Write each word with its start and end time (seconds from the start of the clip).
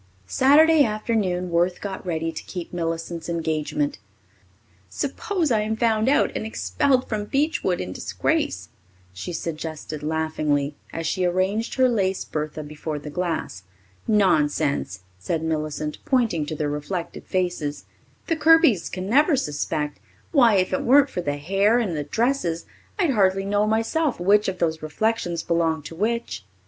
Saturday 0.25 0.83
afternoon 0.83 1.51
Worth 1.51 1.79
got 1.79 2.03
ready 2.03 2.31
to 2.31 2.43
keep 2.45 2.73
Millicent's 2.73 3.29
engagement. 3.29 3.99
"Suppose 4.89 5.51
I 5.51 5.59
am 5.61 5.75
found 5.75 6.09
out 6.09 6.31
and 6.35 6.43
expelled 6.43 7.07
from 7.07 7.25
Beechwood 7.25 7.79
in 7.79 7.93
disgrace," 7.93 8.69
she 9.13 9.31
suggested 9.31 10.01
laughingly, 10.01 10.75
as 10.91 11.05
she 11.05 11.23
arranged 11.23 11.75
her 11.75 11.87
lace 11.87 12.25
bertha 12.25 12.63
before 12.63 12.97
the 12.97 13.11
glass. 13.11 13.61
"Nonsense," 14.07 15.01
said 15.19 15.43
Millicent, 15.43 15.99
pointing 16.03 16.47
to 16.47 16.55
their 16.55 16.67
reflected 16.67 17.27
faces. 17.27 17.85
"The 18.25 18.35
Kirbys 18.37 18.89
can 18.89 19.07
never 19.07 19.35
suspect. 19.35 19.99
Why, 20.31 20.55
if 20.55 20.73
it 20.73 20.81
weren't 20.81 21.11
for 21.11 21.21
the 21.21 21.37
hair 21.37 21.77
and 21.77 21.95
the 21.95 22.03
dresses, 22.05 22.65
I'd 22.97 23.11
hardly 23.11 23.45
know 23.45 23.67
myself 23.67 24.19
which 24.19 24.47
of 24.47 24.57
those 24.57 24.81
reflections 24.81 25.43
belonged 25.43 25.85
to 25.85 25.95
which." 25.95 26.43